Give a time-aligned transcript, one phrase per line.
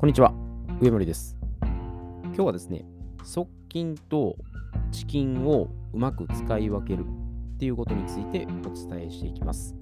[0.00, 0.32] こんにちは、
[0.80, 1.36] 上森です。
[1.60, 2.86] 今日はですね、
[3.22, 4.34] 側筋と
[4.90, 9.76] 遅筋をうまく使い分けるっていうことについてお伝えしていきます。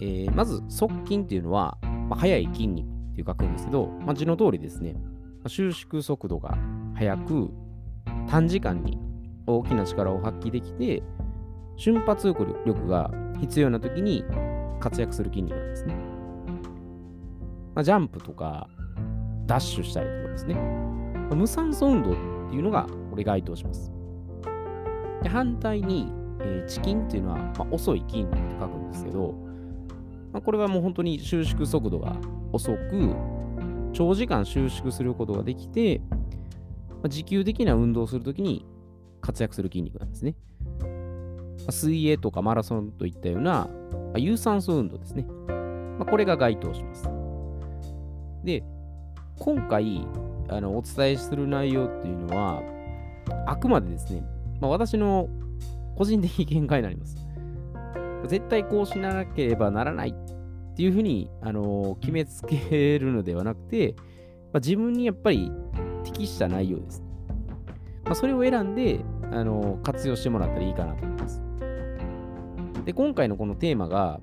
[0.00, 1.78] えーまず、側筋っていうのは、
[2.08, 4.96] まあ、速い筋肉っていう書くんですけど、まあ、字の通りですね、
[5.44, 6.58] ま収縮速度が
[6.96, 7.50] 速く、
[8.28, 8.98] 短時間に
[9.46, 11.04] 大きな力を発揮できて、
[11.76, 14.24] 瞬発力が必要な時に
[14.80, 15.94] 活躍する筋肉なんですね。
[17.76, 18.68] まあ、ジャンプとか、
[19.50, 20.54] ダッシュしたりとかですね。
[21.34, 22.14] 無酸素運動っ
[22.50, 23.90] ていうのがこれ該当します。
[25.24, 26.06] で反対に、
[26.40, 29.34] えー、遅筋っていうのは、まあ、遅い筋肉って書くんですけど、
[30.32, 32.16] まあ、これはもう本当に収縮速度が
[32.52, 33.16] 遅く、
[33.92, 38.64] 長時間収縮することができて、まあ、持久的な運動をするときに
[39.20, 40.36] 活躍する筋肉なんですね。
[41.66, 43.68] ま水泳とかマラソンといったような、
[44.12, 45.26] ま有酸素運動ですね。
[45.98, 47.10] ま、これが該当します。
[48.44, 48.62] で、
[49.40, 50.06] 今回
[50.50, 52.62] あのお伝えする内容っていうのは、
[53.46, 54.22] あくまでですね、
[54.60, 55.28] まあ、私の
[55.96, 57.16] 個人的見解になります。
[58.28, 63.94] 絶対こうしなければならないっていうふうに、あの決めつけるのではなくて、
[64.52, 65.50] まあ、自分にやっぱり
[66.04, 67.02] 適した内容です。
[68.04, 69.00] まあ、それを選んで、
[69.32, 71.42] あの活用してもらったらいいかなと思います。
[72.84, 74.20] で、今回のこのテーマが、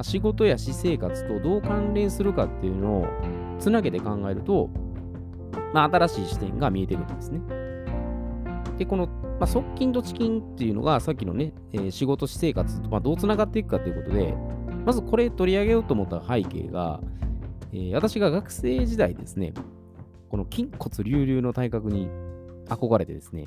[0.00, 3.06] 仕事や私生活とどう関連するかっていうのを
[3.60, 4.70] つなげて考えると、
[5.72, 7.40] まあ、新しい視点が見えてくるんですね。
[8.78, 14.34] で、この、まあ、側近と遅筋っていうのが、さっきのね、えー仕事、私生活と、まあ、どうつながっていくかということで、
[14.84, 17.00] まずこれ取り上げようと思った背景が、
[17.72, 19.52] えー私が学生時代ですね、
[20.30, 22.08] この筋骨隆々の体格に
[22.66, 23.44] 憧れてですね、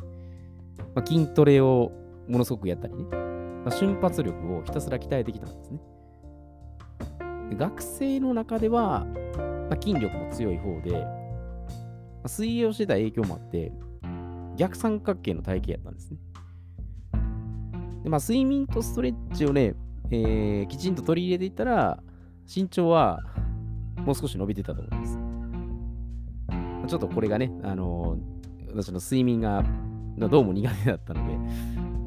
[0.96, 1.92] まあ、筋トレを
[2.28, 5.80] ものすごくやったりね、まあ、瞬発力をひたすら鍛えてきたんですね。
[7.58, 9.06] 学生の中では、
[9.74, 11.00] まあ、筋力も強い方で、ま
[12.26, 13.72] あ水泳をしてた影響もあって、
[14.56, 16.18] 逆三角形の体型やったんですね。
[18.04, 19.74] でまあ、睡眠とストレッチをね、
[20.12, 22.04] えーきちんと取り入れていったら、
[22.54, 23.20] 身長は
[23.98, 25.18] もう少し伸びてたと思います。
[26.88, 28.34] ちょっとこれがね、あのー
[28.76, 29.64] 私の睡眠が
[30.18, 31.38] どうも苦手だったので、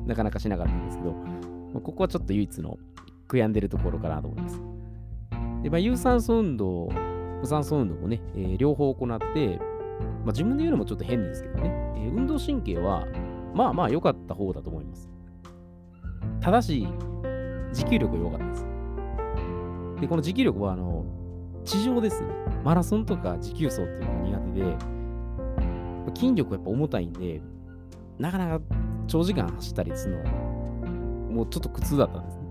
[0.06, 2.78] なかなかしなかったんですけど、まあここはちょっと唯一の
[3.28, 4.60] 悔やんでるところかなと思います。
[5.62, 6.88] で、まあ、有酸素運動、
[7.40, 13.06] 無酸素運動もね、えー両方行って、まあ、自分で言うのもちょっと変ですけどね、えー運動神経は、
[13.54, 15.08] まあまあ良かった方だと思います。
[16.40, 16.86] ただし、
[17.72, 18.66] 持久力が良かったです。
[20.00, 21.04] で、この持久力は、あの、
[21.64, 22.28] 地上ですね。
[22.64, 24.96] マラソンとか持久走っていうのが苦手で、
[26.14, 27.42] 筋力やっぱ重たいんで、
[28.18, 28.64] なかなか
[29.06, 30.30] 長時間走ったりするのは、
[31.30, 32.42] もうちょっと苦痛だったんですね。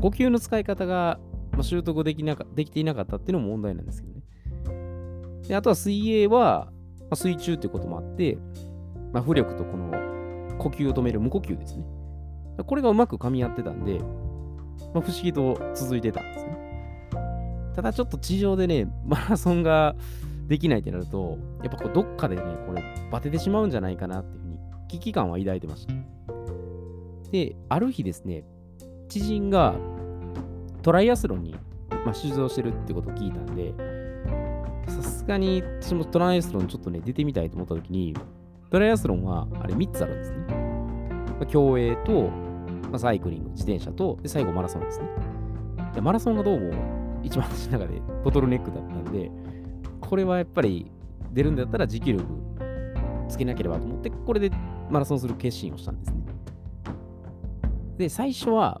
[0.00, 1.18] 呼吸の使い方が、
[1.56, 4.22] まあ、習得できなかできていなかったっていうのも問題なんですけどね。
[5.48, 6.68] であとは水泳は、
[7.00, 8.38] まあ、水中っていうこともあって、
[9.12, 9.90] まあ、浮力とこの
[10.58, 11.84] 呼吸を止める無呼吸ですね。
[12.64, 13.98] これがうまく噛み合ってたんで、
[14.94, 16.56] まあ、不思議と続いてたんですね。
[17.74, 19.96] ただちょっと地上でね、 マラソンが
[20.48, 25.94] できないってなると、やっぱこうどっかでね、これバテてしまうんじゃないかなっていうふうに危機感は抱いてました。
[27.30, 28.44] で、ある日ですね、
[29.08, 29.74] 知人が
[30.86, 31.56] トライアスロンに、
[31.90, 33.74] まあ、出場してるってことを聞いたんで、
[34.86, 38.14] さすがに私もトライアスロンちょっとね、出てみたいと思った時に、
[38.70, 40.36] トライアスロンはあれ3つあるんですね。
[40.46, 42.28] まあ競泳と、
[42.88, 45.08] まあ、サイクリング、自転車と、で最後マラソンですね。
[45.92, 46.72] でマラソンがどうも
[47.24, 49.28] 一番私の中でボトルネックだったんで、
[50.00, 50.92] これはやっぱり
[51.32, 52.24] 出るんだったら持久力
[53.28, 54.52] つけなければと思って、これで
[54.88, 56.22] マラソンする決心をしたんですね。
[57.96, 58.80] で、最初は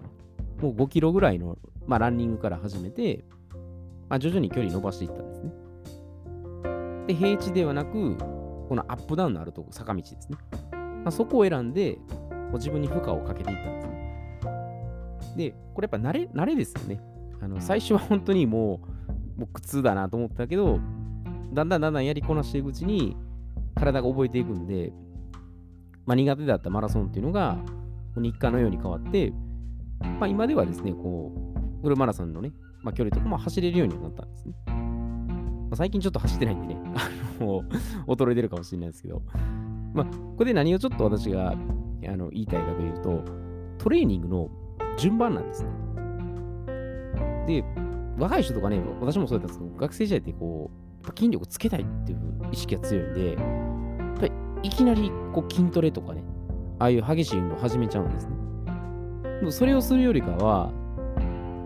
[0.60, 3.24] もう5キロぐらいの、まあ、ランニングから始めて、
[4.08, 5.52] まあ、徐々に距離伸ばしていったんですね。
[7.08, 10.38] で、平地ではなく、このアップダウンのあるとこ、坂道ですね。
[10.72, 11.98] まあ、そこを選んで、
[12.30, 13.96] もう自分に負荷をかけていったんですね。
[15.36, 17.00] で、これやっぱ慣れ、慣れですよね。
[17.40, 18.80] あの最初は本当にも
[19.36, 20.80] う、もう苦痛だなと思ったけど、
[21.52, 23.16] だんだんだんだんやりこなしていくうちに、
[23.74, 24.92] 体が覚えていくんで、
[26.06, 27.58] まあ、苦手だったマラソンっていうのが、
[28.16, 29.32] 日課のように変わって、
[30.00, 31.32] まあ、今ではですね、こ
[31.80, 32.52] う、フルマラソンのね、
[32.82, 34.54] まあ、距離とかも走れるようになったんですね。
[34.66, 37.62] まあ、最近ちょっと走ってないんでね、 あの
[38.06, 39.22] 衰えてるかもしれないですけど、
[39.94, 41.56] まあ、ここで何をちょっと私があ
[42.16, 43.22] の言いたいかというと、
[43.78, 44.50] トレーニングの
[44.96, 45.70] 順番なんですね。
[47.46, 47.64] で、
[48.18, 52.18] 若い人とかね、私もそうだったんですけど、学生時代ってこう、筋力つけたいっていう
[52.52, 53.36] 意識が強いんで、やっ
[54.20, 54.32] ぱり
[54.62, 56.24] いきなりこう筋トレとかね、
[56.78, 58.35] ああいう激しい運動を始めちゃうんですね。
[59.44, 60.72] もそれをするよりかは、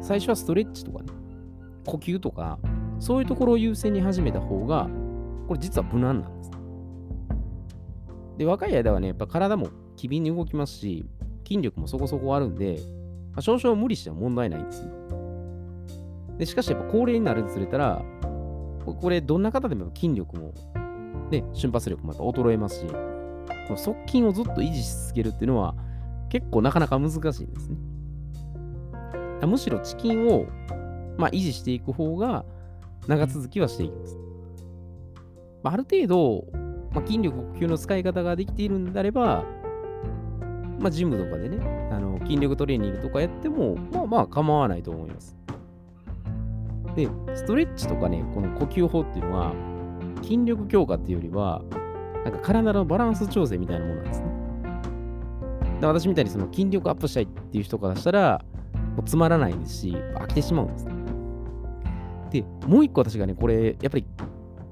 [0.00, 1.10] 最初はストレッチとかね、
[1.86, 2.58] 呼吸とか、
[2.98, 4.88] そういうところを優先に始めた方が、
[5.46, 6.50] これ実は無難なんです。
[8.38, 11.06] で、若い間はね、やっぱ体も機敏に動きますし、
[11.46, 12.78] 筋力もそこそこあるんで、
[13.32, 14.88] まあ、少々無理しても問題ないんですよ。
[16.38, 18.02] で、しかしやっぱ高齢になるにつれたら、
[18.84, 20.54] これどんな方でも筋力も、
[21.30, 22.94] ね、瞬発力もやっぱ衰えますし、こ
[23.70, 25.74] の側筋をずっと維持し続けるっていうのは
[26.30, 27.76] 結構なかなか難しいんですね。
[29.46, 30.46] むしろチキンを、
[31.18, 32.44] まあ、維持していく方が
[33.06, 34.18] 長続きはしていきます。
[35.62, 36.46] まあ、ある程度、
[36.92, 39.44] まあ、筋力呼吸の使い方ができているんであれば、
[40.78, 41.58] まあ、ジムとかでね、
[41.90, 45.36] あの筋力トレーニングとかやっても、まあまあ構わないと思います。
[46.94, 49.52] で、ストレッチとかね、この呼吸法っていうのは、
[50.22, 51.62] 筋力強化っていうよりは、
[52.24, 54.39] なんか体のバランス調整みたいなものなんですね。
[55.80, 58.44] で私みたいにその筋力アップしたいっていう人からしたら、
[58.96, 60.92] もうつまらないですし、飽きてしまうんですね。
[62.30, 64.06] で、もう一個私がね、これ、やっぱり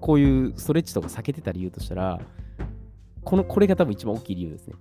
[0.01, 2.21] こういうストレッチとか避けてた理由としたら、
[3.25, 4.75] この、これが多分一番大きい理由ですね。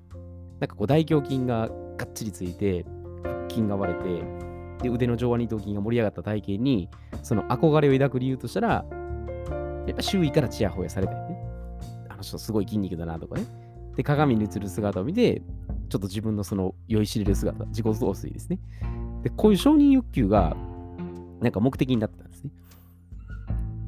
[0.59, 2.85] なんかこう大胸筋ががっちりついて、
[3.23, 4.23] 腹筋が割れて、
[4.83, 6.89] で、腕の上腕二頭筋が盛り上がった体型に、
[7.23, 8.85] その憧れを抱く理由としたら、
[9.87, 11.37] やっぱ周囲からチヤホヤされたよね。
[12.09, 13.45] あの人すごい筋肉だなとかね。
[13.95, 15.41] で、鏡に映る姿を見て、
[15.87, 18.59] ちょっと自分のその酔いしれる姿、自己増水ですね。
[19.23, 20.55] で、こういう承認欲求が、
[21.41, 22.51] なんか目的になってたんですね。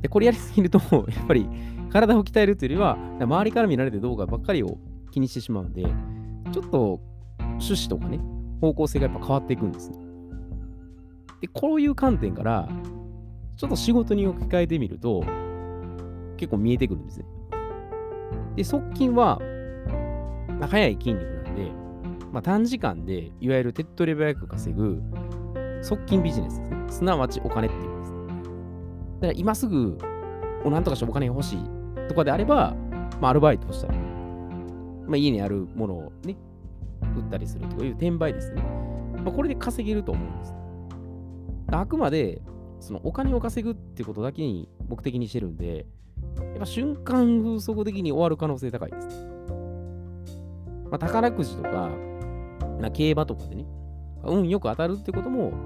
[0.01, 0.80] で、これやりすぎると、
[1.10, 1.48] やっぱり
[1.90, 4.78] 体を鍛えるというよりは、周りから見られてどうかばっかりを
[5.12, 5.84] 気にしてしまうんで、
[6.51, 7.00] ちょっと
[7.42, 8.19] 趣旨とかね、
[8.62, 9.98] 方向性がやっぱ変わっていくんですね。
[11.42, 12.69] で、こういう観点から、
[13.56, 15.24] ちょっと仕事に置き換えてみると、
[16.38, 17.25] 結構見えてくるんですね。
[18.56, 19.40] で、側近は、
[20.62, 21.72] 速い筋肉なんで、
[22.31, 25.01] まあ、短時間でいわゆる手っ取り早く稼ぐ
[25.81, 26.85] 側近ビジネスですね。
[26.89, 28.11] すなわちお金っていうんです。
[29.21, 29.97] だから今すぐ、
[30.63, 31.59] おなんとかしてお金が欲しい
[32.07, 32.75] とかであれば、
[33.21, 36.35] まあ、アルバイトをしたら、まあ、家にあるものをね、
[37.15, 38.61] 売ったりするという転売ですね。
[39.23, 40.53] まあ、これで稼げると思うんです。
[41.71, 42.41] あくまで、
[42.79, 45.85] そのお金を稼ぐっていうことだけに目的にしてるんで、
[46.37, 49.27] やっぱ瞬間風速的に終わる可能性高いです。
[50.89, 51.89] まあ、宝くじとか、
[52.79, 53.65] な競馬とかでね、
[54.23, 55.57] 運よく当たるってことも、ま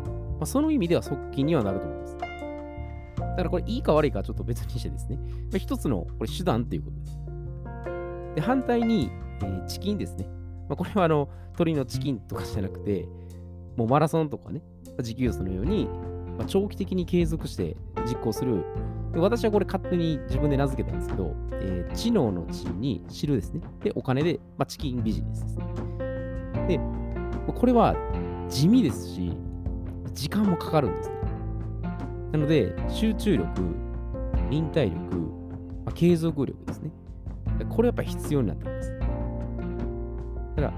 [0.41, 2.17] あ、その意味では側近にはなると思います。
[2.17, 5.23] だからこれいいか悪いかちょっと別にしてですね、ま
[5.55, 7.19] あ、一つのこれ手段っていうことです。
[8.35, 9.09] で、反対に、
[9.41, 10.25] えー、チキンですね。
[10.69, 13.07] まあ、これはあの鳥のチキンとかじゃなくて、
[13.75, 14.61] もうマラソンとかね、
[15.01, 15.87] 持久走のように、
[16.37, 17.75] まあ、長期的に継続して
[18.05, 18.63] 実行する。
[19.13, 23.61] で私はこれ勝手に自分で名付けたんですけど、えー、知能の知に知るですね。
[23.83, 25.65] で、お金で、まあ、チキンビジネスですね。
[26.67, 26.79] で、
[27.51, 27.95] これは
[28.49, 29.35] 地味ですし、
[30.13, 31.15] 時間もかかるんですね。
[32.31, 33.61] なので、集中力、
[34.49, 35.17] 忍耐力、
[35.85, 36.91] まあ、継続力ですね。
[37.69, 38.91] これやっぱ必要になってきます。
[40.55, 40.73] だから、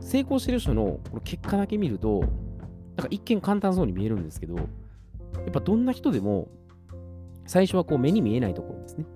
[0.00, 4.62] 成功してる人のこの結果だけ見ると、なんか一見簡単そうに見えるんですけど、や
[5.48, 6.48] っぱどんな人でも、
[7.46, 9.06] 最初はこう目に見えないところですね。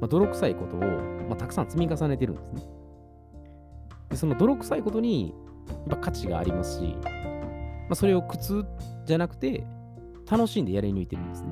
[0.00, 2.62] まあ、泥臭いことを、まあ、たくさん積み重ねてるんですね。
[4.10, 5.34] でその泥臭いことに
[5.68, 8.64] やっぱ価値がありますし、まあ、それを苦痛
[9.04, 9.64] じゃなくて
[10.30, 11.48] 楽しんでやり抜いてるんですね。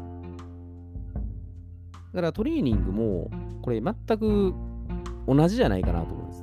[2.12, 3.30] だからトレーニングも
[3.62, 4.54] これ全く
[5.26, 6.42] 同じじゃないかなと思うんです。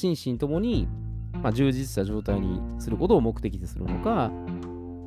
[0.00, 0.88] 心身ともに、
[1.42, 4.30] まあ、充実した状態にすることを目的とするのか、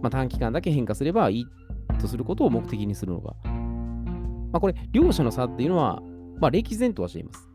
[0.01, 1.48] まあ、短期間だけ変化すればいい
[2.00, 3.36] とすることを目的にするのか。
[4.51, 6.01] まあ、これ、両者の差っていうのは、
[6.39, 7.50] まあ、歴然とはしています。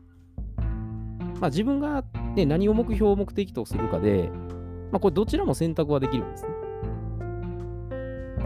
[1.39, 2.03] まあ、自分が、
[2.35, 4.29] ね、何を目標を、目的とするかで、
[4.91, 6.49] まあ、これどちらも選択はできるんですね。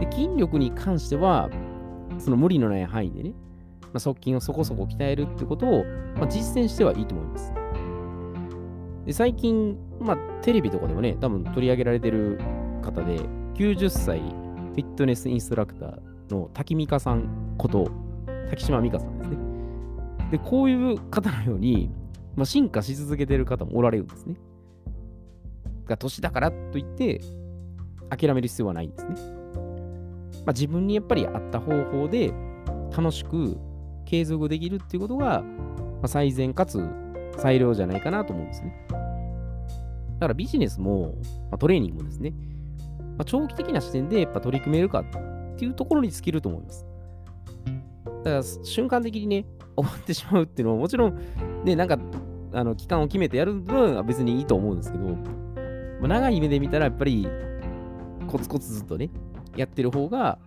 [0.00, 1.50] で、筋力に関しては、
[2.18, 3.30] その無理のない範囲でね、
[3.82, 5.84] まあ、側筋をそこそこ鍛えるってことを、
[6.16, 7.52] まあ、実践してはいいと思います。
[9.06, 12.40] で最近、まあ、テレビとかでもね、多分取り上げられてる
[12.82, 13.20] 方で、
[13.54, 16.00] 90歳フィットネスインストラクター
[16.30, 17.88] の滝美香さんこと、
[18.50, 19.36] 滝島美香さんですね。
[20.32, 21.90] で、こういう方のように、
[22.36, 24.36] まあ、進化し続けてる方もおられるんですね。
[25.86, 27.20] が、年だからといって、
[28.10, 29.14] 諦める必要はないんですね。
[30.44, 32.32] まあ、自分にやっぱり合った方法で
[32.96, 33.56] 楽しく
[34.04, 35.42] 継続できるっていうことが、
[36.02, 36.80] ま、最善かつ
[37.38, 38.86] 最良じゃないかなと思うんですね。
[38.88, 41.14] だからビジネスも、
[41.50, 42.32] まあ、トレーニングもですね、
[43.18, 45.04] まあ、長期的な視点でやっぱ取り組めるかっ
[45.56, 46.86] ていうところに尽きると思います。
[48.24, 51.18] だから瞬間的にね、終わってしまうっていうのはもちろん、
[51.64, 51.98] ね、なんか、
[52.52, 57.28] あの、期間を決めてやる分は別にいいと思うんですけど、まあ、長い目で見たらやっぱり、
[58.26, 59.10] コツコツずっとね、
[59.56, 60.38] やってる方が、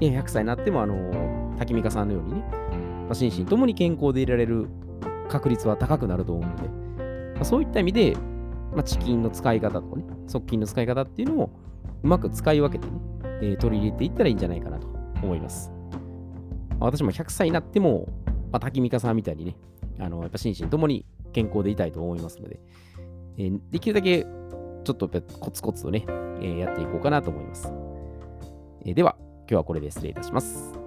[0.00, 2.44] 100歳になっても、あの、滝美香さんのようにね、
[3.04, 4.68] まあ、心身ともに健康でいられる
[5.28, 6.68] 確率は高くなると思うので、
[7.34, 8.16] まあ、そういった意味で、
[8.72, 11.50] まあ、チキンの使い方とかね、側近の使い方っていうのを
[12.02, 13.00] うまく使い分けてね、
[13.42, 14.86] えー、取り入れていったらいいんじゃないかなと
[15.22, 15.70] 思います。
[16.78, 18.08] まあ、私も100歳になっても、
[18.50, 19.56] まあ、滝美香さんみたいにね、
[19.98, 22.60] あのやっぱ心身ともに健康でいたいと思いますので、
[23.38, 27.72] えー、できるだけちょっとコツコツとね、えー、やっていこうかなと思います。
[28.84, 30.81] えー、では、今日はこれで失礼いたします。